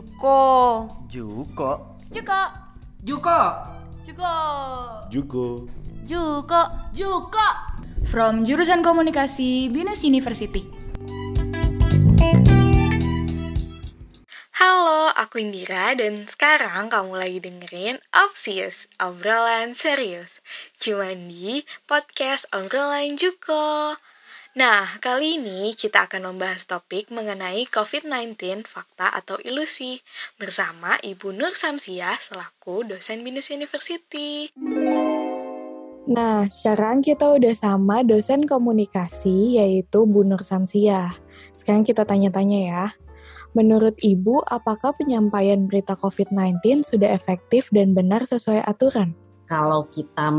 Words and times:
Juko. 0.00 0.88
Juko. 1.12 1.70
Juko. 2.08 2.40
Juko. 3.04 3.40
Juko. 4.08 4.32
Juko. 5.12 5.44
Juko. 6.08 6.62
Juko. 6.96 7.48
From 8.08 8.48
jurusan 8.48 8.80
komunikasi 8.80 9.68
Binus 9.68 10.00
University. 10.00 10.64
Halo, 14.56 15.12
aku 15.12 15.44
Indira 15.44 15.92
dan 15.92 16.24
sekarang 16.24 16.88
kamu 16.88 17.20
lagi 17.20 17.38
dengerin 17.44 18.00
Opsius, 18.16 18.88
obrolan 18.96 19.76
serius. 19.76 20.40
Cuman 20.80 21.28
di 21.28 21.60
podcast 21.84 22.48
obrolan 22.56 23.20
Juko. 23.20 24.00
Nah, 24.50 24.98
kali 24.98 25.38
ini 25.38 25.78
kita 25.78 26.10
akan 26.10 26.34
membahas 26.34 26.66
topik 26.66 27.14
mengenai 27.14 27.70
COVID-19, 27.70 28.66
fakta 28.66 29.06
atau 29.14 29.38
ilusi, 29.38 30.02
bersama 30.42 30.98
Ibu 30.98 31.30
Nur 31.30 31.54
Samsiah 31.54 32.18
selaku 32.18 32.82
dosen 32.82 33.22
Binus 33.22 33.54
University. 33.54 34.50
Nah, 36.10 36.42
sekarang 36.50 36.98
kita 36.98 37.30
udah 37.30 37.54
sama 37.54 38.02
dosen 38.02 38.42
komunikasi, 38.42 39.62
yaitu 39.62 40.02
Bu 40.02 40.26
Nur 40.26 40.42
Samsiah. 40.42 41.14
Sekarang 41.54 41.86
kita 41.86 42.02
tanya-tanya 42.02 42.58
ya. 42.58 42.84
Menurut 43.54 44.02
Ibu, 44.02 44.50
apakah 44.50 44.98
penyampaian 44.98 45.62
berita 45.70 45.94
COVID-19 45.94 46.82
sudah 46.82 47.14
efektif 47.14 47.70
dan 47.70 47.94
benar 47.94 48.26
sesuai 48.26 48.66
aturan? 48.66 49.14
Kalau 49.46 49.86
kita 49.94 50.34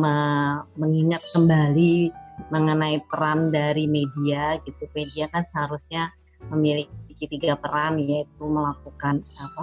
mengingat 0.76 1.24
kembali 1.32 2.21
mengenai 2.50 3.04
peran 3.06 3.54
dari 3.54 3.86
media 3.86 4.58
gitu. 4.64 4.88
Media 4.96 5.30
kan 5.30 5.46
seharusnya 5.46 6.10
memiliki 6.50 7.26
tiga 7.30 7.54
peran 7.60 8.02
yaitu 8.02 8.44
melakukan 8.44 9.22
apa 9.22 9.62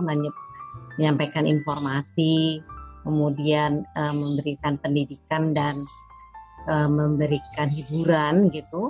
menyampaikan 0.95 1.43
informasi 1.49 2.63
kemudian 3.03 3.83
e, 3.83 4.03
memberikan 4.05 4.77
pendidikan 4.79 5.57
dan 5.57 5.75
e, 6.69 6.75
memberikan 6.87 7.67
hiburan 7.67 8.45
gitu. 8.47 8.83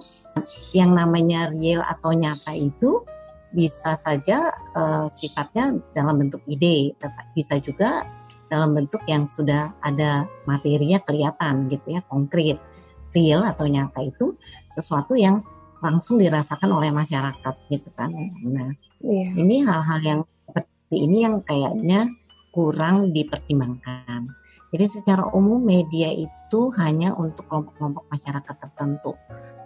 Yang 0.75 0.91
namanya 0.93 1.41
real 1.55 1.87
atau 1.87 2.13
nyata 2.13 2.53
itu 2.59 3.07
bisa 3.55 3.97
saja 3.97 4.53
e, 4.53 4.83
sifatnya 5.09 5.73
dalam 5.97 6.21
bentuk 6.21 6.45
ide 6.51 6.93
bisa 7.33 7.57
juga 7.63 8.05
dalam 8.49 8.73
bentuk 8.73 9.05
yang 9.05 9.29
sudah 9.29 9.77
ada 9.85 10.25
materinya 10.49 10.99
kelihatan 11.05 11.69
gitu 11.69 11.97
ya 11.97 12.01
konkret 12.09 12.57
real 13.13 13.45
atau 13.45 13.65
nyata 13.67 14.01
itu 14.05 14.37
sesuatu 14.69 15.17
yang 15.17 15.41
langsung 15.79 16.19
dirasakan 16.19 16.71
oleh 16.75 16.91
masyarakat 16.91 17.55
gitu 17.71 17.89
kan. 17.95 18.11
Nah, 18.45 18.71
yeah. 19.03 19.31
ini 19.35 19.63
hal-hal 19.63 19.99
yang 20.03 20.21
seperti 20.47 20.97
ini 21.07 21.19
yang 21.23 21.39
kayaknya 21.47 22.03
kurang 22.51 23.15
dipertimbangkan. 23.15 24.38
Jadi 24.69 24.85
secara 24.89 25.33
umum 25.33 25.61
media 25.61 26.13
itu 26.13 26.61
hanya 26.77 27.17
untuk 27.17 27.49
kelompok-kelompok 27.49 28.05
masyarakat 28.13 28.57
tertentu, 28.57 29.17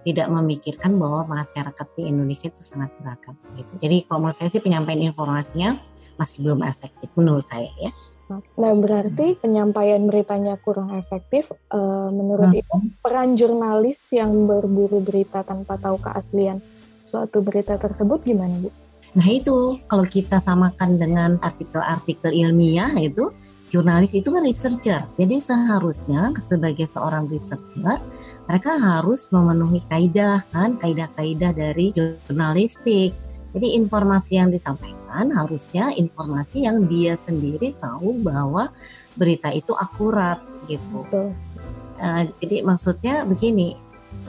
tidak 0.02 0.26
memikirkan 0.30 0.98
bahwa 0.98 1.26
masyarakat 1.26 1.86
di 1.94 2.10
Indonesia 2.10 2.50
itu 2.50 2.62
sangat 2.62 2.90
beragam 2.98 3.34
gitu. 3.58 3.72
Jadi 3.78 4.06
kalau 4.06 4.26
menurut 4.26 4.38
saya 4.38 4.50
sih 4.50 4.62
penyampaian 4.62 5.02
informasinya 5.02 5.78
masih 6.18 6.46
belum 6.46 6.66
efektif 6.66 7.10
menurut 7.18 7.42
saya 7.42 7.70
ya. 7.78 7.90
Nah, 8.32 8.72
berarti 8.72 9.36
penyampaian 9.36 10.00
beritanya 10.08 10.56
kurang 10.56 10.94
efektif. 10.96 11.52
Uh, 11.68 12.08
menurut 12.08 12.48
hmm. 12.48 12.60
Ibu, 12.64 12.76
peran 13.04 13.36
jurnalis 13.36 14.08
yang 14.14 14.32
berburu 14.48 15.04
berita 15.04 15.44
tanpa 15.44 15.76
tahu 15.76 16.00
keaslian 16.00 16.62
suatu 17.02 17.42
berita 17.44 17.76
tersebut 17.76 18.22
gimana, 18.24 18.56
Bu? 18.56 18.70
Nah, 19.12 19.28
itu 19.28 19.76
kalau 19.84 20.08
kita 20.08 20.40
samakan 20.40 20.96
dengan 20.96 21.36
artikel-artikel 21.36 22.32
ilmiah 22.32 22.88
itu 22.96 23.28
jurnalis 23.72 24.12
itu 24.12 24.28
kan 24.28 24.44
researcher. 24.44 25.00
Jadi 25.16 25.40
seharusnya 25.40 26.36
sebagai 26.36 26.84
seorang 26.84 27.24
researcher 27.26 27.96
mereka 28.44 28.76
harus 28.76 29.32
memenuhi 29.32 29.80
kaidah 29.88 30.44
kan, 30.52 30.76
kaidah-kaidah 30.76 31.56
dari 31.56 31.88
jurnalistik 31.88 33.16
jadi 33.52 33.68
informasi 33.84 34.40
yang 34.40 34.48
disampaikan 34.48 35.28
harusnya 35.36 35.92
informasi 35.92 36.64
yang 36.64 36.88
dia 36.88 37.20
sendiri 37.20 37.76
tahu 37.76 38.16
bahwa 38.24 38.72
berita 39.12 39.52
itu 39.52 39.76
akurat 39.76 40.40
gitu. 40.64 41.04
Betul. 41.04 41.36
Uh, 42.00 42.24
jadi 42.40 42.64
maksudnya 42.64 43.28
begini, 43.28 43.76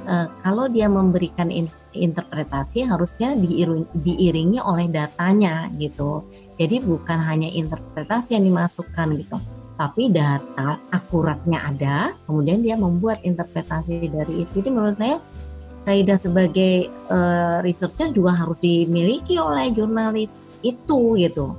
uh, 0.03 0.27
kalau 0.43 0.67
dia 0.67 0.91
memberikan 0.91 1.47
in, 1.47 1.71
interpretasi 1.93 2.89
harusnya 2.89 3.37
diiring, 3.37 3.85
diiringi 3.93 4.59
oleh 4.59 4.89
datanya 4.89 5.69
gitu. 5.77 6.25
Jadi 6.57 6.81
bukan 6.81 7.21
hanya 7.21 7.47
interpretasi 7.47 8.37
yang 8.37 8.45
dimasukkan 8.49 9.07
gitu, 9.17 9.37
tapi 9.77 10.09
data 10.09 10.81
akuratnya 10.89 11.59
ada, 11.63 11.97
kemudian 12.25 12.61
dia 12.61 12.77
membuat 12.77 13.21
interpretasi 13.25 14.09
dari 14.09 14.45
itu. 14.45 14.51
Jadi 14.61 14.69
menurut 14.69 14.97
saya 14.97 15.17
kaidah 15.83 16.15
sebagai 16.15 16.87
uh, 17.11 17.59
researcher 17.59 18.09
juga 18.15 18.33
harus 18.33 18.57
dimiliki 18.59 19.35
oleh 19.35 19.69
jurnalis 19.75 20.47
itu 20.63 21.19
gitu. 21.19 21.53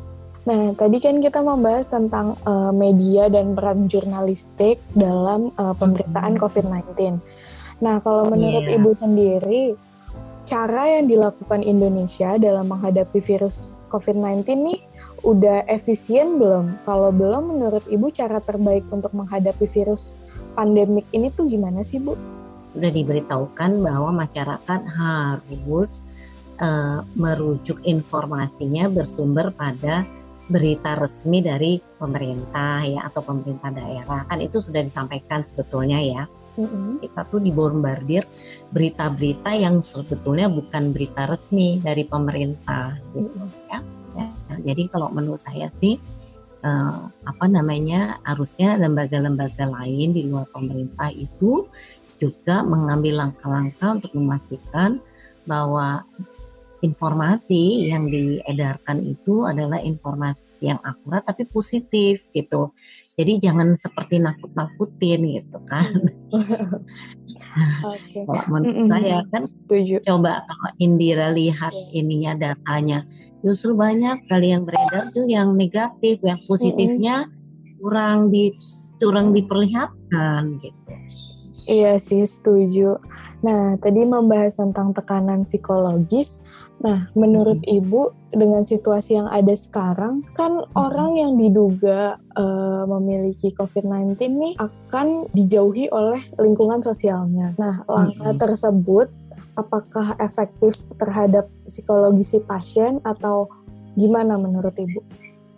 Nah, 0.44 0.76
tadi 0.76 1.00
kan 1.00 1.24
kita 1.24 1.40
membahas 1.40 1.88
tentang 1.88 2.36
uh, 2.44 2.68
media 2.68 3.32
dan 3.32 3.56
peran 3.56 3.88
jurnalistik 3.88 4.76
dalam 4.92 5.48
uh, 5.56 5.72
pemberitaan 5.72 6.36
COVID-19. 6.36 7.16
Nah, 7.80 7.96
kalau 8.04 8.28
menurut 8.28 8.68
yeah. 8.68 8.76
Ibu 8.76 8.90
sendiri, 8.92 9.62
cara 10.44 11.00
yang 11.00 11.08
dilakukan 11.08 11.64
Indonesia 11.64 12.36
dalam 12.36 12.68
menghadapi 12.68 13.20
virus 13.20 13.72
COVID-19 13.88 14.44
nih 14.60 14.80
udah 15.24 15.64
efisien 15.68 16.36
belum? 16.36 16.84
Kalau 16.84 17.10
belum, 17.10 17.56
menurut 17.56 17.84
Ibu 17.88 18.12
cara 18.12 18.38
terbaik 18.44 18.84
untuk 18.92 19.16
menghadapi 19.16 19.64
virus 19.66 20.12
pandemik 20.52 21.08
ini 21.16 21.32
tuh 21.32 21.48
gimana 21.48 21.80
sih, 21.80 21.98
Bu? 21.98 22.14
sudah 22.74 22.90
diberitahukan 22.90 23.70
bahwa 23.78 24.10
masyarakat 24.26 24.80
harus 24.98 26.10
uh, 26.58 27.06
merujuk 27.14 27.78
informasinya 27.86 28.90
bersumber 28.90 29.54
pada 29.54 30.02
berita 30.50 30.98
resmi 30.98 31.40
dari 31.40 31.80
pemerintah 31.80 32.84
ya 32.84 33.08
atau 33.08 33.24
pemerintah 33.24 33.72
daerah 33.72 34.28
kan 34.28 34.42
itu 34.42 34.60
sudah 34.60 34.84
disampaikan 34.84 35.40
sebetulnya 35.40 36.02
ya 36.02 36.22
mm-hmm. 36.56 37.02
kita 37.02 37.20
tuh 37.28 37.40
dibombardir 37.42 38.24
berita-berita 38.70 39.54
yang 39.54 39.80
sebetulnya 39.84 40.50
bukan 40.50 40.90
berita 40.94 41.26
resmi 41.28 41.78
dari 41.82 42.06
pemerintah 42.06 42.98
gitu 43.14 43.28
mm-hmm. 43.28 43.70
ya. 43.70 43.78
ya 44.18 44.26
jadi 44.72 44.82
kalau 44.90 45.10
menurut 45.10 45.40
saya 45.40 45.68
sih 45.70 45.98
uh, 46.64 47.04
apa 47.04 47.46
namanya 47.46 48.18
harusnya 48.24 48.80
lembaga-lembaga 48.80 49.68
lain 49.68 50.16
di 50.16 50.26
luar 50.26 50.48
pemerintah 50.50 51.12
itu 51.12 51.68
juga 52.16 52.62
mengambil 52.64 53.26
langkah-langkah 53.26 54.00
untuk 54.00 54.12
memastikan 54.16 55.02
bahwa 55.44 56.08
informasi 56.84 57.88
yang 57.88 58.12
diedarkan 58.12 59.00
itu 59.00 59.48
adalah 59.48 59.80
informasi 59.80 60.52
yang 60.60 60.76
akurat 60.84 61.24
tapi 61.24 61.48
positif 61.48 62.28
gitu. 62.36 62.76
Jadi 63.16 63.40
jangan 63.40 63.72
seperti 63.72 64.20
nakut-nakutin 64.20 65.20
gitu 65.40 65.58
kan. 65.64 65.88
okay. 67.88 68.22
Kalau 68.28 68.44
menurut 68.52 68.76
mm 68.76 68.84
-hmm. 68.84 68.90
saya 68.92 69.16
kan 69.32 69.42
Tujuh. 69.48 70.04
coba 70.04 70.44
kalau 70.44 70.70
Indira 70.76 71.32
lihat 71.32 71.72
okay. 71.72 72.04
ininya 72.04 72.36
datanya 72.36 73.00
justru 73.40 73.76
banyak 73.76 74.24
sekali 74.24 74.52
yang 74.52 74.64
beredar 74.64 75.04
tuh 75.12 75.26
yang 75.28 75.52
negatif, 75.56 76.20
yang 76.20 76.40
positifnya 76.48 77.16
mm 77.24 77.28
-hmm. 77.28 77.76
kurang 77.80 78.18
di 78.28 78.52
kurang 79.00 79.32
diperlihatkan 79.32 80.60
gitu. 80.60 80.92
Iya 81.64 81.96
sih, 81.96 82.24
setuju. 82.24 83.00
Nah, 83.44 83.76
tadi 83.80 84.04
membahas 84.04 84.56
tentang 84.56 84.92
tekanan 84.92 85.44
psikologis. 85.44 86.40
Nah, 86.84 87.08
menurut 87.16 87.64
hmm. 87.64 87.76
Ibu, 87.80 88.02
dengan 88.36 88.60
situasi 88.68 89.16
yang 89.16 89.28
ada 89.32 89.56
sekarang, 89.56 90.20
kan 90.36 90.60
hmm. 90.60 90.76
orang 90.76 91.16
yang 91.16 91.32
diduga 91.40 92.20
uh, 92.36 92.84
memiliki 92.84 93.56
COVID-19 93.56 94.20
nih 94.20 94.54
akan 94.60 95.32
dijauhi 95.32 95.88
oleh 95.88 96.20
lingkungan 96.36 96.84
sosialnya. 96.84 97.56
Nah, 97.56 97.88
langkah 97.88 98.36
hmm. 98.36 98.42
tersebut 98.44 99.08
apakah 99.56 100.12
efektif 100.20 100.76
terhadap 101.00 101.48
psikologi 101.64 102.36
si 102.36 102.38
pasien 102.44 103.00
atau 103.00 103.48
gimana 103.96 104.36
menurut 104.36 104.76
Ibu? 104.76 105.00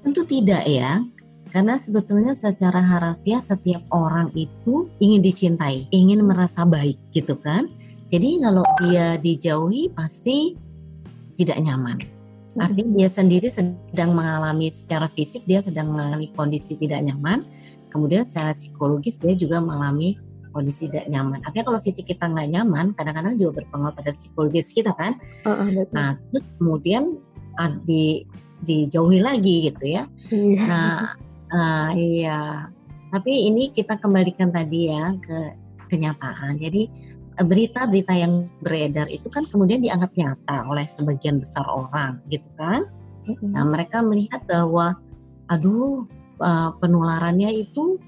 Tentu 0.06 0.22
tidak 0.22 0.62
ya, 0.62 1.02
karena 1.50 1.74
sebetulnya 1.74 2.38
secara 2.38 2.78
harafiah 2.78 3.42
setiap 3.42 3.82
orang 3.90 4.30
itu 4.38 4.86
ingin 5.02 5.26
dicintai, 5.26 5.90
ingin 5.90 6.22
merasa 6.22 6.62
baik 6.62 7.02
gitu 7.10 7.34
kan. 7.42 7.66
Jadi 8.06 8.38
kalau 8.38 8.62
dia 8.86 9.18
dijauhi 9.18 9.90
pasti 9.90 10.65
tidak 11.36 11.60
nyaman. 11.60 12.00
Artinya 12.56 13.04
dia 13.04 13.10
sendiri 13.12 13.52
sedang 13.52 14.16
mengalami 14.16 14.72
secara 14.72 15.04
fisik 15.04 15.44
dia 15.44 15.60
sedang 15.60 15.92
mengalami 15.92 16.32
kondisi 16.32 16.80
tidak 16.80 17.04
nyaman. 17.04 17.44
Kemudian 17.92 18.24
secara 18.24 18.56
psikologis 18.56 19.20
dia 19.20 19.36
juga 19.36 19.60
mengalami 19.60 20.16
kondisi 20.56 20.88
tidak 20.88 21.12
nyaman. 21.12 21.44
Artinya 21.44 21.64
kalau 21.68 21.80
fisik 21.84 22.08
kita 22.08 22.32
nggak 22.32 22.48
nyaman, 22.48 22.96
kadang-kadang 22.96 23.36
juga 23.36 23.60
berpengaruh 23.60 23.92
pada 23.92 24.08
psikologis 24.08 24.72
kita 24.72 24.96
kan. 24.96 25.20
Uh, 25.44 25.52
uh, 25.52 25.68
nah, 25.92 26.16
terus 26.32 26.44
kemudian 26.56 27.20
di 27.84 28.24
dijauhi 28.64 29.20
lagi 29.20 29.68
gitu 29.68 29.84
ya. 29.92 30.08
Iya. 30.32 30.64
Nah, 30.64 30.96
uh, 31.52 31.90
iya. 31.92 32.40
Tapi 33.12 33.52
ini 33.52 33.68
kita 33.68 34.00
kembalikan 34.00 34.48
tadi 34.48 34.88
ya 34.88 35.12
ke 35.20 35.38
kenyataan. 35.92 36.56
Jadi 36.56 36.88
berita-berita 37.36 38.16
yang 38.16 38.48
beredar 38.64 39.10
itu 39.12 39.28
kan 39.28 39.44
kemudian 39.44 39.84
dianggap 39.84 40.12
nyata 40.16 40.64
oleh 40.68 40.86
sebagian 40.88 41.36
besar 41.40 41.68
orang, 41.68 42.24
gitu 42.32 42.48
kan? 42.56 42.88
Nah, 43.44 43.66
mereka 43.68 44.00
melihat 44.00 44.40
bahwa, 44.48 44.96
aduh, 45.50 46.08
uh, 46.40 46.70
penularannya 46.80 47.52
itu 47.52 48.00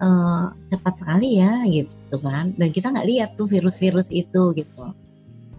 uh, 0.00 0.54
cepat 0.64 0.94
sekali 0.96 1.42
ya, 1.42 1.60
gitu 1.68 2.16
kan? 2.22 2.56
Dan 2.56 2.72
kita 2.72 2.94
nggak 2.94 3.08
lihat 3.08 3.30
tuh 3.36 3.50
virus-virus 3.50 4.08
itu, 4.14 4.42
gitu. 4.56 4.84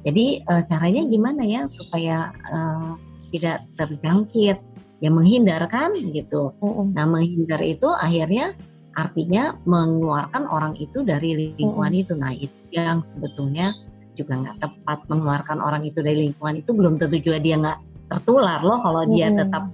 Jadi 0.06 0.42
uh, 0.46 0.64
caranya 0.66 1.06
gimana 1.06 1.46
ya 1.46 1.66
supaya 1.70 2.34
uh, 2.50 2.98
tidak 3.30 3.66
terjangkit? 3.78 4.58
Ya 5.04 5.12
menghindarkan 5.12 5.92
gitu. 6.16 6.56
Nah 6.96 7.06
menghindar 7.06 7.60
itu 7.62 7.86
akhirnya 7.92 8.56
artinya 8.96 9.52
mengeluarkan 9.68 10.48
orang 10.48 10.74
itu 10.80 11.04
dari 11.04 11.54
lingkungan 11.60 11.92
hmm. 11.92 12.02
itu. 12.02 12.14
Nah 12.16 12.32
itu 12.32 12.56
yang 12.72 13.04
sebetulnya 13.04 13.68
juga 14.16 14.40
nggak 14.40 14.58
tepat 14.64 15.00
mengeluarkan 15.12 15.60
orang 15.60 15.84
itu 15.84 16.00
dari 16.00 16.32
lingkungan 16.32 16.64
itu 16.64 16.72
belum 16.72 16.96
tentu 16.96 17.20
juga 17.20 17.38
dia 17.44 17.60
nggak 17.60 17.80
tertular 18.08 18.64
loh 18.64 18.80
kalau 18.80 19.04
hmm. 19.04 19.12
dia 19.12 19.28
tetap 19.36 19.68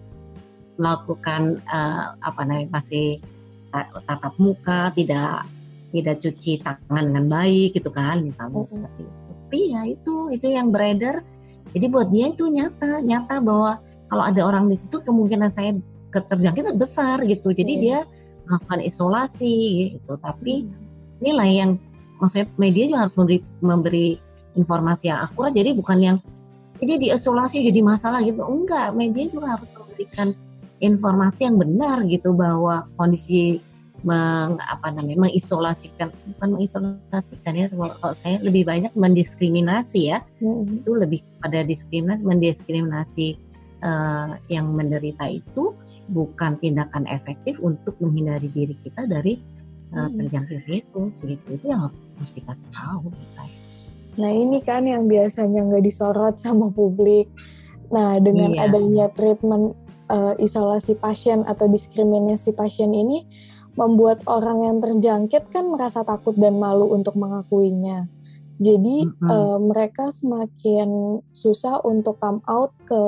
melakukan 0.81 1.62
uh, 1.69 2.18
apa 2.18 2.41
namanya 2.41 2.81
masih 2.81 3.21
tatap 4.09 4.33
muka 4.41 4.89
tidak 4.97 5.45
tidak 5.94 6.15
cuci 6.19 6.59
tangan 6.65 7.03
dengan 7.06 7.25
baik 7.29 7.77
gitu 7.77 7.94
kan 7.94 8.25
misalnya 8.25 8.65
hmm. 8.65 8.67
seperti 8.67 9.01
itu. 9.06 9.29
Tapi 9.29 9.59
ya 9.69 9.81
itu 9.85 10.15
itu 10.33 10.47
yang 10.50 10.74
beredar. 10.74 11.21
Jadi 11.71 11.85
buat 11.88 12.09
dia 12.09 12.27
itu 12.33 12.50
nyata 12.50 13.00
nyata 13.06 13.39
bahwa 13.39 13.79
kalau 14.09 14.24
ada 14.25 14.41
orang 14.44 14.67
di 14.67 14.75
situ 14.75 15.00
kemungkinan 15.00 15.53
saya 15.53 15.77
keterjangkit 16.12 16.75
besar 16.75 17.21
gitu. 17.24 17.53
Jadi 17.53 17.74
hmm. 17.77 17.81
dia 17.83 18.00
melakukan 18.51 18.83
isolasi 18.83 19.56
gitu 19.95 20.19
tapi 20.19 20.68
hmm. 20.68 21.24
inilah 21.24 21.48
yang 21.48 21.71
maksudnya 22.19 22.51
media 22.59 22.83
juga 22.92 23.00
harus 23.07 23.15
memberi 23.15 23.39
memberi 23.63 24.07
informasi 24.59 25.07
yang 25.07 25.24
akurat 25.24 25.56
jadi 25.56 25.71
bukan 25.71 25.98
yang 26.03 26.18
jadi 26.83 27.00
diisolasi 27.00 27.63
jadi 27.63 27.80
masalah 27.80 28.19
gitu 28.19 28.44
enggak 28.44 28.92
media 28.92 29.31
juga 29.31 29.56
harus 29.56 29.71
memberikan 29.71 30.27
informasi 30.81 31.48
yang 31.48 31.56
benar 31.56 32.03
gitu 32.09 32.33
bahwa 32.36 32.89
kondisi 32.98 33.62
meng, 34.01 34.57
apa 34.57 34.89
namanya 34.89 35.30
mengisolasikan 35.30 36.09
bukan 36.09 36.50
mengisolasikan 36.57 37.53
ya 37.53 37.65
kalau 37.69 38.15
saya 38.18 38.42
lebih 38.42 38.65
banyak 38.65 38.89
mendiskriminasi 38.98 40.09
ya 40.09 40.25
hmm. 40.42 40.81
itu 40.81 40.92
lebih 40.98 41.21
pada 41.38 41.62
diskriminasi 41.62 42.21
mendiskriminasi 42.25 43.27
uh, 43.81 44.33
yang 44.48 44.72
menderita 44.72 45.28
itu 45.28 45.75
bukan 46.10 46.57
tindakan 46.62 47.06
efektif 47.10 47.57
untuk 47.60 47.98
menghindari 48.00 48.48
diri 48.50 48.78
kita 48.78 49.06
dari 49.10 49.38
uh, 49.94 50.10
terjangkit 50.10 50.60
virus 50.66 51.18
gitu 51.22 51.48
itu 51.51 51.66
yang 51.68 51.89
harus 51.89 52.31
dikasih 52.38 52.69
tahu 52.72 53.10
saya. 53.30 53.51
Nah 54.19 54.31
ini 54.31 54.60
kan 54.62 54.83
yang 54.86 55.07
biasanya 55.07 55.68
nggak 55.68 55.83
disorot 55.83 56.36
sama 56.38 56.69
publik. 56.72 57.28
Nah 57.92 58.19
dengan 58.24 58.56
iya. 58.56 58.68
adanya 58.68 59.07
treatment 59.12 59.75
uh, 60.12 60.34
isolasi 60.39 60.95
pasien 61.00 61.44
atau 61.48 61.68
diskriminasi 61.68 62.56
pasien 62.56 62.92
ini 62.92 63.24
membuat 63.80 64.27
orang 64.27 64.68
yang 64.68 64.77
terjangkit 64.84 65.48
kan 65.56 65.72
merasa 65.72 66.04
takut 66.04 66.36
dan 66.36 66.60
malu 66.60 66.92
untuk 66.92 67.16
mengakuinya. 67.16 68.07
Jadi 68.62 69.10
mm-hmm. 69.10 69.25
uh, 69.25 69.58
mereka 69.58 70.13
semakin 70.13 71.18
susah 71.34 71.81
untuk 71.81 72.22
come 72.22 72.46
out 72.46 72.69
ke 72.86 73.04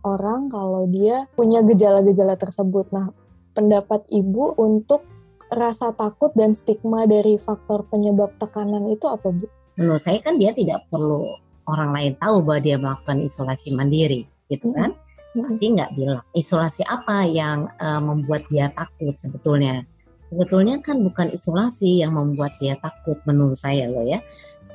orang 0.00 0.48
kalau 0.48 0.88
dia 0.88 1.28
punya 1.36 1.60
gejala-gejala 1.60 2.40
tersebut. 2.40 2.88
Nah, 2.96 3.12
pendapat 3.52 4.08
ibu 4.08 4.56
untuk 4.56 5.04
rasa 5.52 5.92
takut 5.92 6.32
dan 6.32 6.56
stigma 6.56 7.04
dari 7.04 7.36
faktor 7.36 7.84
penyebab 7.92 8.40
tekanan 8.40 8.88
itu 8.88 9.04
apa, 9.04 9.28
Bu? 9.28 9.44
Menurut 9.76 10.00
saya 10.00 10.16
kan 10.24 10.40
dia 10.40 10.56
tidak 10.56 10.88
perlu 10.88 11.28
orang 11.68 11.92
lain 11.92 12.12
tahu 12.16 12.40
bahwa 12.48 12.60
dia 12.64 12.80
melakukan 12.80 13.20
isolasi 13.20 13.76
mandiri, 13.76 14.24
gitu 14.48 14.72
kan? 14.72 14.96
Pasti 15.36 15.76
nggak 15.76 15.92
bilang. 15.92 16.24
Isolasi 16.32 16.88
apa 16.88 17.28
yang 17.28 17.68
uh, 17.76 18.00
membuat 18.00 18.48
dia 18.48 18.72
takut 18.72 19.12
sebetulnya? 19.12 19.84
Sebetulnya 20.32 20.80
kan 20.82 21.04
bukan 21.04 21.36
isolasi 21.36 22.02
yang 22.02 22.16
membuat 22.16 22.50
dia 22.58 22.74
takut 22.80 23.20
menurut 23.28 23.54
saya 23.54 23.86
loh 23.86 24.02
ya 24.02 24.18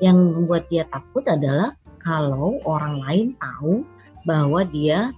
yang 0.02 0.18
membuat 0.18 0.66
dia 0.68 0.84
takut 0.90 1.22
adalah 1.30 1.78
kalau 2.02 2.58
orang 2.66 2.98
lain 3.06 3.28
tahu 3.38 3.86
bahwa 4.26 4.66
dia 4.66 5.14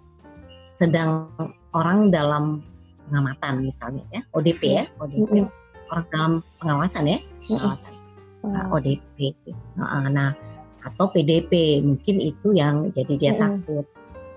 sedang 0.68 1.32
orang 1.72 2.12
dalam 2.12 2.60
pengamatan 3.08 3.64
misalnya 3.64 4.04
ya 4.12 4.22
ODP 4.36 4.62
ya 4.84 4.86
ODP 5.00 5.20
mm 5.24 5.48
-hmm. 5.48 5.92
orang 5.92 6.06
dalam 6.12 6.34
pengawasan 6.60 7.04
ya. 7.08 7.20
Pengawasan. 7.40 7.96
Nah, 8.44 8.66
ODP 8.76 9.18
nah 9.80 10.32
atau 10.84 11.08
PDP 11.08 11.80
mungkin 11.80 12.20
itu 12.20 12.52
yang 12.52 12.92
jadi 12.92 13.14
dia 13.16 13.32
mm 13.32 13.40
-hmm. 13.40 13.44
takut. 13.64 13.86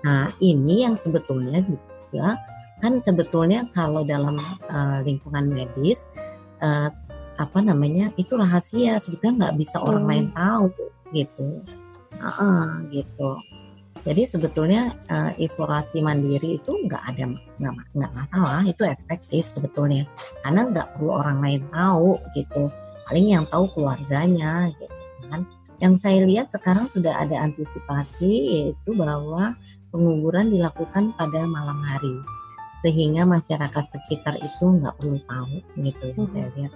Nah 0.07 0.31
ini 0.39 0.87
yang 0.87 0.95
sebetulnya 0.95 1.59
juga 1.59 2.39
kan 2.77 3.01
sebetulnya 3.01 3.65
kalau 3.73 4.05
dalam 4.05 4.37
uh, 4.69 5.01
lingkungan 5.01 5.49
medis 5.49 6.13
uh, 6.61 6.87
apa 7.37 7.59
namanya 7.61 8.11
itu 8.17 8.33
rahasia. 8.33 8.97
Sebetulnya 8.97 9.47
nggak 9.47 9.55
bisa 9.57 9.77
orang 9.81 10.03
hmm. 10.03 10.11
lain 10.11 10.27
tahu 10.33 10.65
gitu. 11.13 11.47
Uh 12.17 12.27
-uh, 12.27 12.65
gitu. 12.89 13.29
Jadi 14.07 14.23
sebetulnya 14.23 14.95
uh, 15.11 15.31
isolasi 15.35 15.99
mandiri 15.99 16.57
itu 16.57 16.71
nggak 16.71 17.03
ada 17.13 17.23
nggak 17.59 17.73
nggak 17.93 18.11
masalah. 18.13 18.61
Itu 18.65 18.83
efektif 18.83 19.45
sebetulnya. 19.45 20.07
Karena 20.41 20.67
nggak 20.67 20.97
perlu 20.97 21.11
orang 21.13 21.39
lain 21.43 21.61
tahu 21.69 22.17
gitu. 22.33 22.71
Paling 23.07 23.27
yang 23.31 23.45
tahu 23.47 23.69
keluarganya 23.71 24.67
gitu 24.73 24.95
kan. 25.29 25.41
Yang 25.77 25.93
saya 26.01 26.19
lihat 26.25 26.47
sekarang 26.49 26.89
sudah 26.89 27.21
ada 27.21 27.37
antisipasi 27.37 28.33
yaitu 28.49 28.97
bahwa 28.97 29.53
penguburan 29.93 30.49
dilakukan 30.49 31.13
pada 31.13 31.45
malam 31.45 31.79
hari 31.85 32.17
sehingga 32.77 33.25
masyarakat 33.25 33.85
sekitar 33.89 34.37
itu 34.37 34.65
nggak 34.69 34.95
perlu 35.01 35.17
tahu 35.25 35.55
gitu 35.81 36.07
hmm. 36.13 36.29
saya 36.29 36.47
lihat 36.53 36.73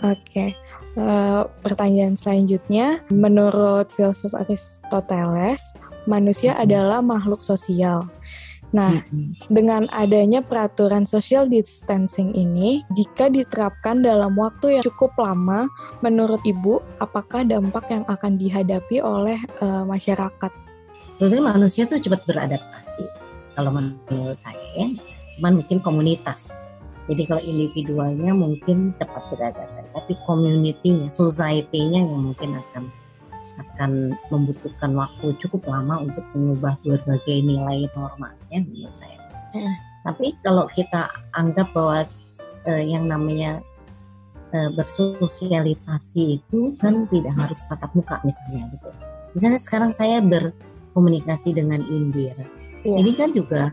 Oke, 0.00 0.16
okay. 0.24 0.50
uh, 0.96 1.04
eh, 1.04 1.42
pertanyaan 1.60 2.16
selanjutnya, 2.16 3.04
menurut 3.12 3.92
filsuf 3.92 4.32
Aristoteles, 4.32 5.76
manusia 6.08 6.56
hmm. 6.56 6.64
adalah 6.64 7.04
makhluk 7.04 7.44
sosial. 7.44 8.08
Nah, 8.72 8.88
hmm. 8.88 9.52
dengan 9.52 9.84
adanya 9.92 10.40
peraturan 10.40 11.04
social 11.04 11.44
distancing 11.44 12.32
ini, 12.32 12.80
jika 12.96 13.28
diterapkan 13.28 14.00
dalam 14.00 14.32
waktu 14.32 14.80
yang 14.80 14.84
cukup 14.88 15.12
lama, 15.20 15.68
menurut 16.00 16.40
Ibu, 16.40 16.80
apakah 16.96 17.44
dampak 17.44 17.92
yang 17.92 18.08
akan 18.08 18.40
dihadapi 18.40 19.04
oleh 19.04 19.44
uh, 19.60 19.84
masyarakat? 19.84 20.50
Sebenarnya 21.20 21.52
manusia 21.52 21.84
tuh 21.84 22.00
cepat 22.00 22.24
beradaptasi 22.24 23.21
kalau 23.56 23.70
menurut 23.74 24.38
saya 24.38 24.62
ya 24.76 24.86
cuman 25.38 25.62
mungkin 25.64 25.78
komunitas 25.80 26.52
jadi 27.10 27.22
kalau 27.26 27.42
individualnya 27.42 28.32
mungkin 28.32 28.94
cepat 28.96 29.22
beradaptasi 29.32 29.90
tapi 29.92 30.12
community-nya 30.24 31.08
society-nya 31.12 32.00
yang 32.06 32.32
mungkin 32.32 32.56
akan 32.56 32.84
akan 33.60 34.16
membutuhkan 34.32 34.96
waktu 34.96 35.36
cukup 35.36 35.68
lama 35.68 36.00
untuk 36.00 36.24
mengubah 36.32 36.78
berbagai 36.80 37.38
nilai 37.44 37.84
normalnya 37.92 38.58
menurut 38.64 38.94
saya. 38.94 39.18
Hmm. 39.52 39.74
Tapi 40.02 40.34
kalau 40.40 40.66
kita 40.72 41.06
anggap 41.36 41.70
bahwa 41.76 42.00
uh, 42.66 42.82
yang 42.82 43.06
namanya 43.06 43.60
uh, 44.50 44.70
bersosialisasi 44.74 46.42
itu 46.42 46.74
kan 46.80 47.06
tidak 47.12 47.34
harus 47.38 47.60
tatap 47.68 47.92
muka 47.92 48.18
misalnya 48.24 48.72
gitu. 48.72 48.90
Misalnya 49.36 49.60
sekarang 49.60 49.92
saya 49.94 50.18
berkomunikasi 50.24 51.54
dengan 51.56 51.84
India 51.86 52.34
yeah. 52.84 52.98
ini 53.00 53.12
kan 53.14 53.30
juga 53.30 53.72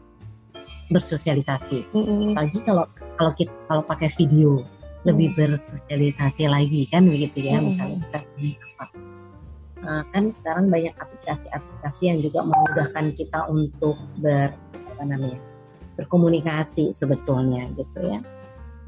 bersosialisasi. 0.89 1.93
Mm-hmm. 1.93 2.33
Apalagi 2.33 2.59
kalau 2.65 2.85
kalau 3.17 3.31
kita 3.37 3.53
kalau 3.69 3.83
pakai 3.85 4.09
video 4.17 4.57
mm. 4.57 4.67
lebih 5.05 5.27
bersosialisasi 5.37 6.49
lagi 6.49 6.89
kan 6.89 7.05
begitu 7.05 7.45
ya 7.45 7.57
mm-hmm. 7.57 7.67
misalnya 7.69 7.97
kita 8.09 8.19
apa. 8.19 8.85
Uh, 9.79 10.03
kan 10.11 10.27
sekarang 10.35 10.67
banyak 10.67 10.91
aplikasi-aplikasi 10.99 12.11
yang 12.11 12.19
juga 12.19 12.43
memudahkan 12.43 13.05
kita 13.15 13.39
untuk 13.47 13.95
ber 14.19 14.51
apa 14.75 15.03
namanya 15.07 15.39
berkomunikasi 15.95 16.91
sebetulnya 16.91 17.67
gitu 17.79 17.99
ya. 18.03 18.19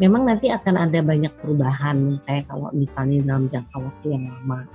Memang 0.01 0.25
nanti 0.25 0.49
akan 0.49 0.89
ada 0.89 0.99
banyak 1.05 1.31
perubahan 1.39 2.17
saya 2.19 2.41
kalau 2.49 2.73
misalnya 2.73 3.21
dalam 3.21 3.45
jangka 3.47 3.77
waktu 3.77 4.17
yang 4.17 4.25
lama. 4.27 4.67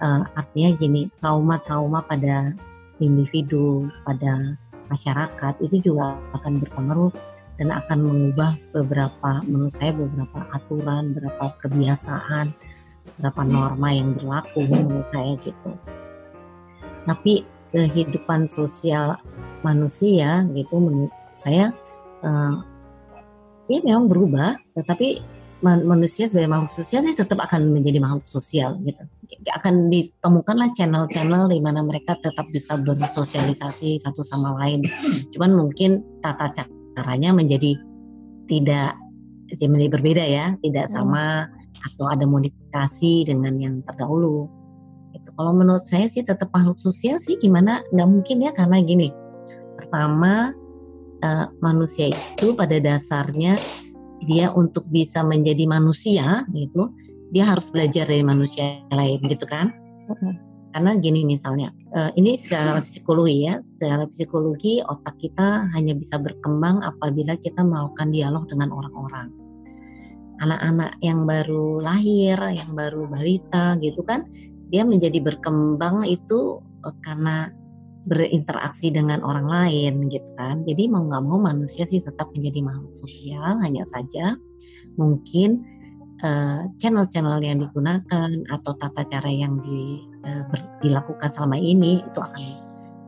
Uh, 0.00 0.22
artinya 0.32 0.70
gini 0.80 1.12
trauma-trauma 1.20 2.00
pada 2.06 2.56
individu 3.00 3.88
pada 4.04 4.56
masyarakat 4.90 5.54
itu 5.62 5.90
juga 5.90 6.18
akan 6.34 6.58
berpengaruh 6.60 7.12
dan 7.56 7.68
akan 7.76 7.98
mengubah 8.02 8.52
beberapa 8.74 9.44
menurut 9.46 9.70
saya 9.70 9.94
beberapa 9.94 10.48
aturan, 10.50 11.14
beberapa 11.14 11.44
kebiasaan, 11.62 12.46
beberapa 13.16 13.42
norma 13.46 13.88
yang 13.94 14.16
berlaku 14.16 14.60
menurut 14.66 15.08
saya 15.14 15.32
gitu. 15.38 15.72
Tapi 17.06 17.34
kehidupan 17.70 18.50
sosial 18.50 19.14
manusia 19.62 20.42
gitu 20.56 20.80
menurut 20.80 21.12
saya 21.38 21.70
uh, 22.24 22.58
ya 23.70 23.78
memang 23.86 24.10
berubah 24.10 24.58
tetapi 24.74 25.22
manusia 25.60 26.24
sebagai 26.24 26.48
makhluk 26.48 26.72
sosial 26.72 27.04
sih 27.04 27.12
tetap 27.12 27.36
akan 27.36 27.72
menjadi 27.72 28.00
makhluk 28.00 28.24
sosial 28.24 28.80
gitu. 28.84 29.02
Akan 29.52 29.92
ditemukanlah 29.92 30.72
channel-channel 30.72 31.52
di 31.52 31.60
mana 31.60 31.84
mereka 31.84 32.16
tetap 32.16 32.48
bisa 32.48 32.80
bersosialisasi 32.80 34.00
satu 34.00 34.24
sama 34.24 34.56
lain. 34.56 34.80
Cuman 35.32 35.54
mungkin 35.54 36.00
tata 36.24 36.50
caranya 36.96 37.36
menjadi 37.36 37.76
tidak 38.48 38.96
jadi 39.50 39.90
berbeda 39.90 40.24
ya 40.26 40.54
tidak 40.62 40.86
hmm. 40.88 40.94
sama 40.94 41.24
atau 41.70 42.06
ada 42.10 42.26
modifikasi 42.26 43.26
dengan 43.26 43.54
yang 43.58 43.74
terdahulu. 43.86 44.46
Itu 45.14 45.34
kalau 45.34 45.52
menurut 45.54 45.84
saya 45.86 46.06
sih 46.06 46.22
tetap 46.22 46.50
makhluk 46.54 46.78
sosial 46.78 47.18
sih 47.18 47.38
gimana? 47.38 47.82
Nggak 47.90 48.08
mungkin 48.08 48.36
ya 48.42 48.50
karena 48.54 48.78
gini. 48.82 49.08
Pertama 49.76 50.52
uh, 51.24 51.46
manusia 51.60 52.12
itu 52.12 52.52
pada 52.54 52.76
dasarnya 52.78 53.56
dia 54.24 54.52
untuk 54.52 54.84
bisa 54.88 55.24
menjadi 55.24 55.64
manusia 55.64 56.44
gitu 56.52 56.92
dia 57.30 57.46
harus 57.46 57.70
belajar 57.70 58.10
dari 58.10 58.26
manusia 58.26 58.82
lain 58.90 59.22
gitu 59.22 59.46
kan? 59.46 59.70
Karena 60.70 60.94
gini 60.98 61.26
misalnya 61.26 61.70
uh, 61.94 62.10
ini 62.14 62.34
secara 62.34 62.82
psikologi 62.82 63.46
ya 63.46 63.58
secara 63.62 64.06
psikologi 64.10 64.82
otak 64.82 65.18
kita 65.18 65.70
hanya 65.74 65.94
bisa 65.94 66.18
berkembang 66.18 66.82
apabila 66.82 67.38
kita 67.38 67.62
melakukan 67.62 68.10
dialog 68.10 68.46
dengan 68.50 68.74
orang-orang. 68.74 69.30
Anak-anak 70.42 70.98
yang 71.02 71.26
baru 71.26 71.78
lahir 71.78 72.38
yang 72.54 72.70
baru 72.74 73.06
balita 73.06 73.78
gitu 73.78 74.02
kan 74.02 74.26
dia 74.70 74.86
menjadi 74.86 75.18
berkembang 75.22 76.06
itu 76.06 76.58
uh, 76.82 76.94
karena 77.02 77.50
berinteraksi 78.08 78.88
dengan 78.88 79.20
orang 79.20 79.44
lain 79.44 80.08
gitu 80.08 80.30
kan. 80.36 80.64
Jadi 80.64 80.88
mau 80.88 81.04
nggak 81.04 81.24
mau 81.28 81.38
manusia 81.40 81.84
sih 81.84 82.00
tetap 82.00 82.32
menjadi 82.32 82.64
makhluk 82.64 82.94
sosial 82.96 83.60
hanya 83.60 83.84
saja 83.84 84.40
mungkin 84.96 85.64
channel 86.20 86.68
eh, 86.68 86.76
channel-channel 86.76 87.40
yang 87.40 87.58
digunakan 87.64 88.28
atau 88.52 88.72
tata 88.76 89.02
cara 89.08 89.32
yang 89.32 89.56
di, 89.64 90.04
uh, 90.20 90.44
ber, 90.52 90.60
dilakukan 90.84 91.32
selama 91.32 91.56
ini 91.56 92.04
itu 92.04 92.18
akan 92.20 92.44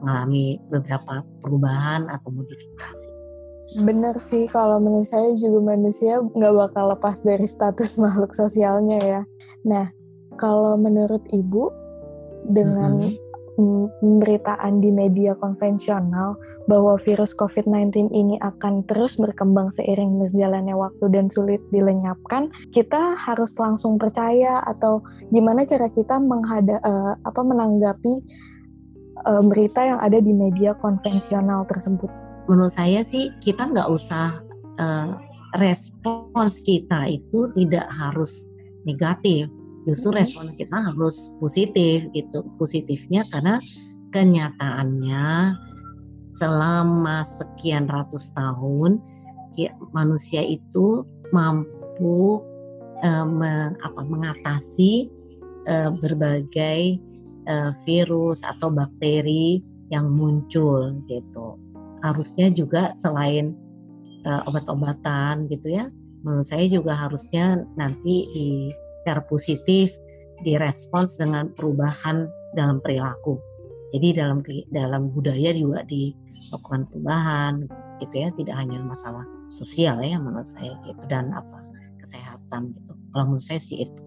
mengalami 0.01 0.57
beberapa 0.73 1.21
perubahan 1.45 2.09
atau 2.09 2.33
modifikasi. 2.33 3.11
Bener 3.85 4.17
sih 4.17 4.49
kalau 4.49 4.81
menurut 4.81 5.07
saya 5.07 5.29
juga 5.37 5.77
manusia 5.77 6.25
nggak 6.25 6.55
bakal 6.57 6.91
lepas 6.97 7.21
dari 7.21 7.45
status 7.45 8.01
makhluk 8.01 8.33
sosialnya 8.33 8.99
ya. 9.05 9.21
Nah 9.69 9.93
kalau 10.41 10.81
menurut 10.81 11.23
ibu 11.37 11.69
dengan 12.49 12.97
mm 12.97 13.07
-hmm 13.07 13.22
pemberitaan 13.57 14.81
di 14.81 14.89
media 14.89 15.37
konvensional 15.37 16.41
bahwa 16.65 16.97
virus 16.97 17.37
COVID-19 17.37 18.09
ini 18.13 18.41
akan 18.41 18.85
terus 18.89 19.21
berkembang 19.21 19.69
seiring 19.69 20.17
berjalannya 20.17 20.73
waktu 20.73 21.05
dan 21.13 21.29
sulit 21.29 21.61
dilenyapkan, 21.69 22.49
kita 22.73 23.17
harus 23.17 23.53
langsung 23.61 24.01
percaya 24.01 24.65
atau 24.65 25.05
gimana 25.29 25.69
cara 25.69 25.93
kita 25.93 26.17
menghada, 26.17 26.81
uh, 26.81 27.13
apa 27.21 27.41
menanggapi 27.45 28.15
uh, 29.29 29.43
berita 29.53 29.85
yang 29.85 30.01
ada 30.01 30.19
di 30.19 30.33
media 30.33 30.73
konvensional 30.77 31.69
tersebut? 31.69 32.09
Menurut 32.49 32.73
saya 32.73 33.05
sih 33.05 33.31
kita 33.39 33.69
nggak 33.71 33.89
usah 33.93 34.43
uh, 34.81 35.15
respons 35.61 36.65
kita 36.65 37.05
itu 37.13 37.53
tidak 37.53 37.85
harus 37.93 38.49
negatif 38.89 39.47
justru 39.89 40.15
respon 40.15 40.47
kita 40.55 40.77
harus 40.91 41.35
positif 41.39 42.07
gitu. 42.15 42.45
Positifnya 42.57 43.27
karena 43.31 43.59
kenyataannya 44.13 45.57
selama 46.33 47.25
sekian 47.25 47.89
ratus 47.89 48.33
tahun 48.33 49.01
ya, 49.57 49.73
manusia 49.93 50.41
itu 50.45 51.05
mampu 51.33 52.41
uh, 53.05 53.27
me, 53.27 53.77
apa, 53.81 54.01
mengatasi 54.09 55.13
uh, 55.69 55.91
berbagai 56.01 57.01
uh, 57.49 57.71
virus 57.85 58.45
atau 58.45 58.73
bakteri 58.73 59.61
yang 59.93 60.09
muncul 60.09 60.97
gitu. 61.09 61.57
Harusnya 62.01 62.51
juga 62.51 62.91
selain 62.97 63.55
uh, 64.25 64.43
obat-obatan 64.49 65.47
gitu 65.53 65.73
ya 65.73 65.87
menurut 66.23 66.47
saya 66.47 66.65
juga 66.71 66.95
harusnya 66.95 67.67
nanti 67.75 68.27
di 68.31 68.49
secara 69.03 69.27
positif 69.27 69.99
direspons 70.47 71.19
dengan 71.19 71.51
perubahan 71.51 72.31
dalam 72.55 72.79
perilaku. 72.79 73.43
Jadi 73.93 74.09
dalam 74.17 74.41
dalam 74.73 75.13
budaya 75.13 75.53
juga 75.53 75.85
dilakukan 75.85 76.89
perubahan 76.89 77.55
gitu 78.01 78.15
ya, 78.15 78.29
tidak 78.33 78.57
hanya 78.57 78.81
masalah 78.81 79.27
sosial 79.53 80.01
ya 80.01 80.17
menurut 80.17 80.49
saya 80.49 80.73
gitu 80.89 81.05
dan 81.11 81.29
apa 81.29 81.59
kesehatan 82.01 82.73
gitu. 82.73 82.93
Kalau 83.13 83.25
menurut 83.29 83.45
saya 83.45 83.61
sih 83.61 83.85
itu. 83.85 84.01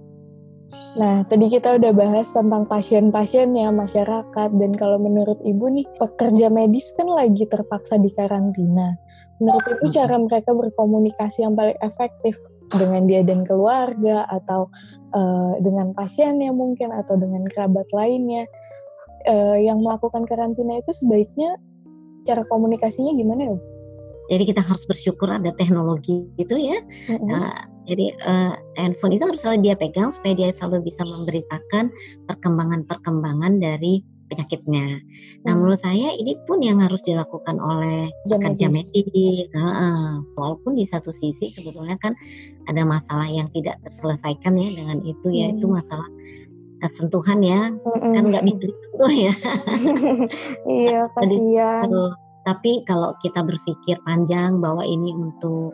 Nah, 0.98 1.24
tadi 1.30 1.48
kita 1.48 1.78
udah 1.78 1.94
bahas 1.94 2.34
tentang 2.34 2.66
pasien-pasien 2.66 3.54
ya 3.54 3.70
masyarakat 3.70 4.50
dan 4.58 4.72
kalau 4.74 4.98
menurut 4.98 5.38
Ibu 5.46 5.66
nih 5.72 5.88
pekerja 6.02 6.50
medis 6.50 6.92
kan 6.98 7.06
lagi 7.06 7.46
terpaksa 7.46 8.02
di 8.02 8.10
karantina. 8.12 8.98
Menurut 9.38 9.64
Ibu 9.64 9.86
cara 9.94 10.18
mereka 10.18 10.52
berkomunikasi 10.52 11.46
yang 11.46 11.54
paling 11.54 11.78
efektif 11.80 12.42
dengan 12.72 13.06
dia 13.06 13.22
dan 13.22 13.46
keluarga 13.46 14.26
atau 14.30 14.70
uh, 15.14 15.54
dengan 15.62 15.94
pasiennya 15.94 16.50
mungkin 16.52 16.90
atau 16.92 17.16
dengan 17.18 17.46
kerabat 17.46 17.90
lainnya 17.94 18.50
uh, 19.30 19.58
yang 19.58 19.82
melakukan 19.82 20.26
karantina 20.26 20.82
itu 20.82 20.92
sebaiknya 20.94 21.58
cara 22.26 22.42
komunikasinya 22.50 23.14
gimana 23.14 23.54
ya? 23.54 23.58
Jadi 24.26 24.44
kita 24.50 24.62
harus 24.66 24.90
bersyukur 24.90 25.30
ada 25.30 25.54
teknologi 25.54 26.34
itu 26.42 26.56
ya. 26.58 26.82
Mm-hmm. 26.82 27.30
Uh, 27.30 27.62
jadi 27.86 28.18
uh, 28.26 28.58
handphone 28.82 29.14
itu 29.14 29.24
harus 29.30 29.38
selalu 29.38 29.70
dia 29.70 29.76
pegang 29.78 30.10
supaya 30.10 30.34
dia 30.34 30.50
selalu 30.50 30.90
bisa 30.90 31.06
memberitakan 31.06 31.94
perkembangan-perkembangan 32.26 33.62
dari 33.62 34.02
penyakitnya. 34.26 35.02
Nah, 35.46 35.52
hmm. 35.54 35.58
menurut 35.62 35.80
saya 35.80 36.14
ini 36.18 36.38
pun 36.44 36.60
yang 36.62 36.82
harus 36.82 37.02
dilakukan 37.06 37.58
oleh 37.62 38.10
pekerja 38.26 38.68
medis. 38.70 39.48
Nah, 39.54 40.22
walaupun 40.34 40.74
di 40.78 40.86
satu 40.86 41.14
sisi 41.14 41.46
sebetulnya 41.46 41.96
kan 42.02 42.14
ada 42.66 42.84
masalah 42.84 43.30
yang 43.30 43.46
tidak 43.50 43.78
terselesaikan 43.86 44.58
ya 44.58 44.70
dengan 44.70 44.98
itu 45.06 45.28
hmm. 45.30 45.38
yaitu 45.38 45.66
masalah 45.70 46.08
uh, 46.82 46.92
sentuhan 46.92 47.40
ya, 47.46 47.70
hmm. 47.70 48.14
kan 48.14 48.24
nggak 48.26 48.44
bisa 48.46 48.66
itu 48.66 49.06
ya. 49.30 49.34
iya, 50.82 51.00
kasihan. 51.14 51.90
Tapi 52.46 52.86
kalau 52.86 53.10
kita 53.18 53.42
berpikir 53.42 53.98
panjang 54.06 54.62
bahwa 54.62 54.86
ini 54.86 55.14
untuk 55.18 55.74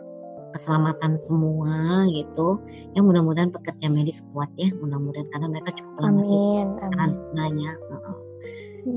keselamatan 0.52 1.16
semua 1.16 2.04
gitu 2.12 2.60
ya 2.92 3.00
mudah-mudahan 3.00 3.48
pekerja 3.48 3.88
medis 3.88 4.28
kuat 4.30 4.52
ya 4.60 4.68
mudah-mudahan 4.76 5.24
karena 5.32 5.48
mereka 5.48 5.72
cukup 5.72 5.96
lama 5.96 6.20
sih 6.20 6.36
karantinanya 6.76 7.72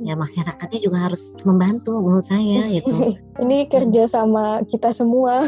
ya 0.05 0.17
masyarakatnya 0.17 0.79
juga 0.81 1.09
harus 1.09 1.37
membantu 1.45 2.01
menurut 2.01 2.25
saya 2.25 2.65
gitu. 2.75 3.17
Ini 3.41 3.69
kerja 3.69 4.09
sama 4.09 4.65
kita 4.65 4.89
semua. 4.91 5.45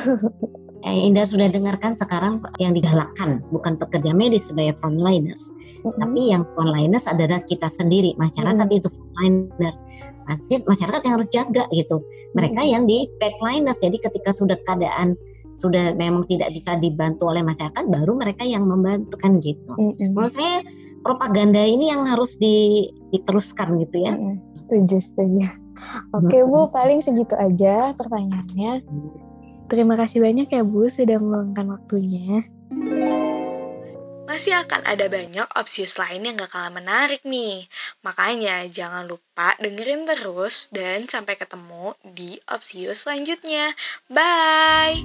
Eh, 0.85 1.09
Indah 1.09 1.25
sudah 1.25 1.49
dengarkan 1.49 1.97
sekarang 1.97 2.37
yang 2.61 2.69
digalakkan 2.69 3.41
bukan 3.49 3.81
pekerja 3.81 4.13
medis 4.13 4.53
sebagai 4.53 4.77
frontliners, 4.77 5.49
mm-hmm. 5.49 5.97
tapi 5.97 6.21
yang 6.29 6.45
frontliners 6.53 7.09
adalah 7.09 7.41
kita 7.41 7.65
sendiri, 7.65 8.13
masyarakat 8.13 8.61
mm-hmm. 8.61 8.77
itu 8.77 8.89
frontliners. 8.93 9.79
Masyarakat 10.69 11.01
yang 11.01 11.13
harus 11.17 11.29
jaga 11.33 11.63
gitu. 11.73 12.05
Mereka 12.37 12.61
mm-hmm. 12.61 12.73
yang 12.77 12.83
di 12.85 13.09
backliners. 13.17 13.81
Jadi 13.81 13.97
ketika 13.97 14.29
sudah 14.29 14.53
keadaan 14.61 15.17
sudah 15.57 15.97
memang 15.97 16.21
tidak 16.29 16.53
bisa 16.53 16.77
dibantu 16.77 17.25
oleh 17.33 17.41
masyarakat, 17.41 17.83
baru 17.89 18.13
mereka 18.13 18.45
yang 18.45 18.61
membantu 18.61 19.17
kan 19.17 19.41
gitu. 19.41 19.73
Mm-hmm. 19.73 20.13
Menurut 20.13 20.29
saya 20.29 20.61
propaganda 21.01 21.63
ini 21.65 21.89
yang 21.89 22.05
harus 22.05 22.37
di, 22.37 22.85
diteruskan 23.11 23.79
gitu 23.83 24.03
ya. 24.03 24.13
Setuju, 24.53 24.97
setuju. 24.99 25.43
Oke 26.13 26.41
Bu, 26.43 26.73
paling 26.73 26.99
segitu 27.03 27.37
aja 27.37 27.93
pertanyaannya. 27.93 28.81
Terima 29.69 29.93
kasih 29.95 30.23
banyak 30.23 30.49
ya 30.49 30.63
Bu 30.65 30.89
sudah 30.89 31.21
meluangkan 31.21 31.77
waktunya. 31.77 32.43
Masih 34.27 34.53
akan 34.59 34.85
ada 34.85 35.07
banyak 35.07 35.47
opsius 35.55 35.97
lain 35.97 36.27
yang 36.27 36.35
gak 36.37 36.51
kalah 36.51 36.69
menarik 36.69 37.23
nih. 37.23 37.65
Makanya 38.03 38.67
jangan 38.69 39.07
lupa 39.07 39.55
dengerin 39.57 40.05
terus 40.05 40.69
dan 40.69 41.07
sampai 41.07 41.39
ketemu 41.39 41.95
di 42.03 42.37
opsius 42.45 43.07
selanjutnya. 43.07 43.71
Bye! 44.11 45.01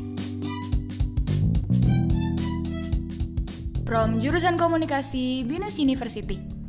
From 3.88 4.18
Jurusan 4.18 4.56
Komunikasi 4.56 5.44
Binus 5.44 5.76
University. 5.76 6.62